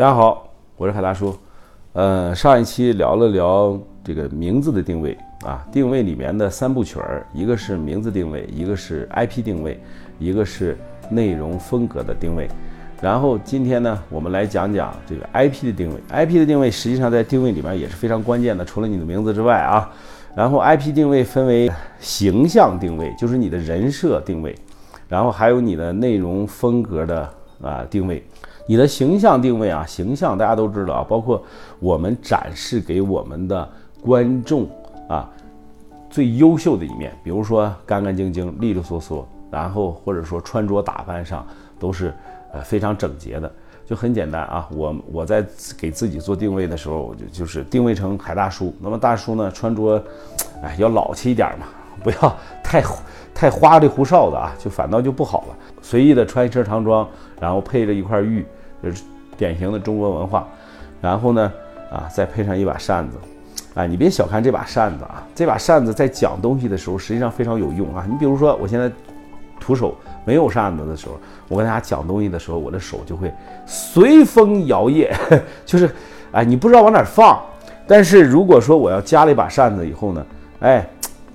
[0.00, 1.36] 大家好，我是海大叔。
[1.92, 9.78] 呃，上一期聊了聊这个名字的定位啊，定位里面的三部曲儿，一个是名字定位，一个是 IP 定位，
[10.18, 10.74] 一个是
[11.10, 12.48] 内容风格的定位。
[13.02, 15.96] 然后今天呢，我们来讲讲这个 IP 的定位。
[16.08, 19.86] IP 的定位实际上在定位里面也是非常关键的，除了你的名字之外啊。
[20.34, 24.56] 然后 IP 定位分为形象定位，就是你的人设定位，
[25.08, 27.28] 然后还有你的内容风格的
[27.60, 28.24] 啊定位。
[28.70, 31.42] 你的形象定位啊，形象大家都知道啊，包括
[31.80, 33.68] 我们展示给我们的
[34.00, 34.64] 观众
[35.08, 35.28] 啊
[36.08, 41.44] 最优秀的一面，比如说干干净净、利利索索，然后或者说穿着打扮上
[41.80, 42.14] 都是
[42.52, 43.52] 呃非常整洁的，
[43.84, 44.68] 就很简单啊。
[44.70, 45.44] 我我在
[45.76, 48.72] 给自己做定位的时候，我就就是定位成海大叔。
[48.80, 50.00] 那么大叔呢，穿着
[50.62, 51.66] 哎要老气一点嘛，
[52.04, 52.80] 不要太
[53.34, 55.56] 太花里胡哨的啊，就反倒就不好了。
[55.82, 57.08] 随意的穿一身唐装，
[57.40, 58.46] 然后配着一块玉。
[58.82, 59.02] 就是
[59.36, 60.46] 典型的中国文化，
[61.00, 61.52] 然后呢，
[61.90, 63.16] 啊，再配上一把扇子，
[63.74, 68.06] 啊，你别小看这把扇子啊，这把扇子在讲东西的时候实际上非常有用啊。
[68.08, 68.90] 你比如说，我现在
[69.58, 71.18] 徒手没有扇子的时候，
[71.48, 73.32] 我跟大家讲东西的时候，我的手就会
[73.66, 75.10] 随风摇曳，
[75.64, 75.90] 就是，
[76.32, 77.40] 哎，你不知道往哪放。
[77.86, 80.26] 但是如果说我要加了一把扇子以后呢，
[80.60, 80.86] 哎，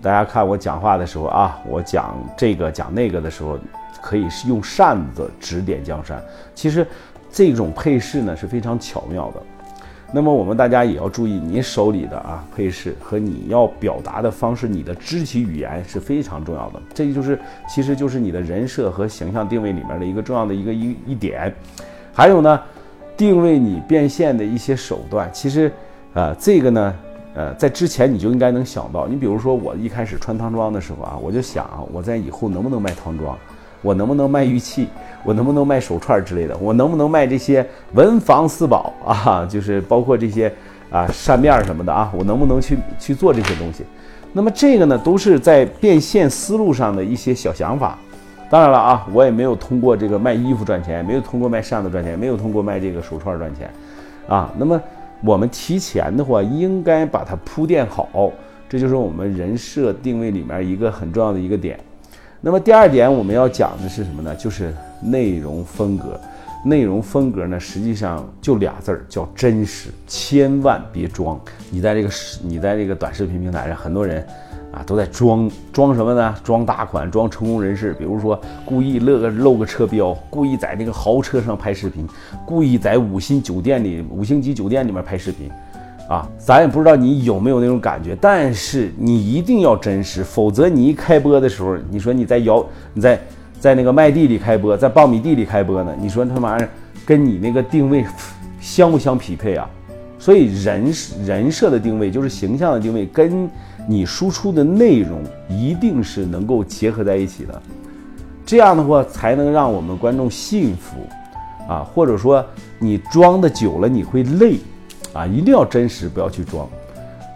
[0.00, 3.58] 大家看我讲话的时候啊，我讲这个讲那个的时候，
[4.00, 6.22] 可以是用扇子指点江山。
[6.54, 6.86] 其实。
[7.36, 9.42] 这种配饰呢是非常巧妙的，
[10.10, 16.80] 那么我们大家也要注意，你手里的啊配饰和你要表达的方式，你的肢体语言是非常重要的。
[16.94, 21.54] 这就是，其实就是你的人设和形象定位里面的一个重要的一个一一点。
[22.14, 22.58] 还有呢，
[23.18, 25.70] 定位你变现的一些手段，其实，
[26.14, 26.94] 呃，这个呢，
[27.34, 29.06] 呃，在之前你就应该能想到。
[29.06, 33.36] 你比如说，我一开始穿唐装的时候啊，我就想，我在以后能不能卖唐装。
[33.86, 34.88] 我能不能卖玉器？
[35.22, 36.56] 我能不能卖手串之类的？
[36.58, 39.46] 我能不能卖这些文房四宝 啊？
[39.48, 40.52] 就是包括这些
[40.90, 42.10] 啊扇面什么的啊？
[42.12, 43.84] 我能不能去去做这些东西？
[44.32, 47.96] 那么这个呢，都是在变现思路上的一些小想法。
[48.50, 53.70] 当然了啊，我也没有通过这个卖衣服赚钱，没有通过卖扇子赚钱，没有通过卖这个手串赚钱
[54.28, 54.52] 啊。
[54.58, 54.80] 那么
[55.24, 58.08] 我们提前的话，应该把它铺垫好，
[58.68, 61.78] 这就是我们人设定位里面一个很重要的一个点。
[62.40, 64.34] 那么第二点我们要讲的是什么呢？
[64.36, 66.20] 就是内容风格。
[66.64, 69.88] 内容风格呢，实际上就俩字儿，叫真实。
[70.06, 71.40] 千万别装。
[71.70, 74.26] 你在这个视，你在这个短视频平台上，很多人
[74.72, 76.34] 啊都在装装什么呢？
[76.42, 77.92] 装大款，装成功人士。
[77.94, 82.04] 比如说，故意露个露个车标，故意在那个豪车上拍视频，
[82.44, 85.48] 故意在五星酒店里、五星级酒店里面拍视频。
[86.08, 93.20] 啊，咱也不知道你有没有那种感觉，但是你一定要真实，否则你一开播的时候，你说你在摇，你在
[93.58, 96.56] 在那个麦地里开播，在苞米地里开播呢，你说他妈
[97.04, 98.04] 跟你那个定位
[98.60, 99.68] 相不相匹配啊？
[100.18, 100.92] 所以人
[101.24, 103.50] 人设的定位就是形象的定位，跟
[103.88, 107.62] 你输出的内容一定是能够结合在一起的，
[108.44, 110.98] 这样的话才能让我们观众信服
[111.68, 112.44] 啊，或者说
[112.78, 114.54] 你装的久了你会累。
[115.16, 116.68] 啊，一定要真实，不要去装。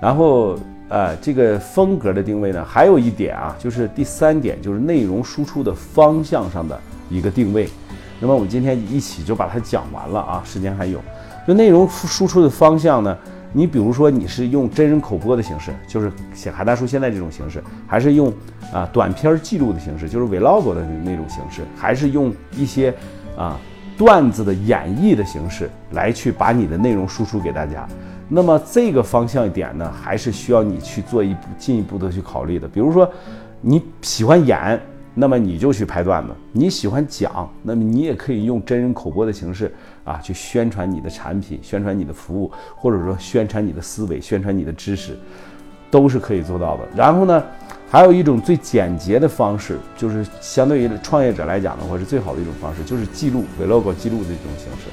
[0.00, 0.58] 然后，
[0.88, 7.68] 呃，这个风格的定位呢，还有一点啊，就是第三点，就是内容输出的方向上的一个定位。
[8.20, 11.00] 那么我们今天一起就把它讲完了啊，时间还有。
[11.46, 13.16] 就内容输出的方向呢，
[13.52, 18.32] 你比如说你是用真人口播的形式，就是写韩大叔现在这种形式，还是用
[18.72, 22.94] 啊短片记录的形式，就是 vlog 的那种形式，还是用一些
[23.36, 23.58] 啊。
[24.00, 27.86] 段子的演绎的形式来去把你的内容输出给大家，
[28.30, 32.66] 那么这个方向点呢，还是需要你去做一步进一步的去考虑的。
[32.66, 33.06] 比如说，
[33.60, 34.80] 你喜欢演，
[35.12, 39.70] 那么你就去拍段子；你喜欢讲，那么你也可以用真人口播的形式
[40.02, 45.14] 啊，去宣传你的产品、宣传你的服务，或者说宣传你的思维、宣传你的知识，
[45.90, 46.88] 都是可以做到的。
[46.96, 47.44] 然后呢？
[47.90, 54.88] 还有一种最简洁的方式，就是相对于创业者来讲的话，是最好的一种方式，就是记录 vlog 记录的这种形式，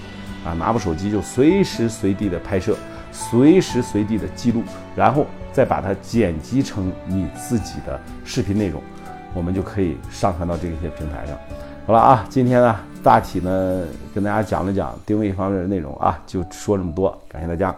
[0.49, 2.75] 啊，拿部手机就随时随地的拍摄，
[3.11, 4.63] 随时随地的记录，
[4.95, 8.81] 然后再把它剪辑成你自己的视频内容，
[9.35, 11.37] 我们就可以上传到这些平台上。
[11.85, 13.83] 好了啊，今天呢，大体呢
[14.15, 17.73] 跟大家讲了讲定位方面的内容啊，就说这么多，感谢大家。